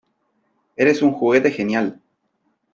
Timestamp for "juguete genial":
1.11-2.01